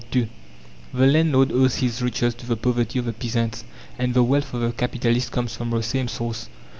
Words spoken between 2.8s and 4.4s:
of the peasants, and the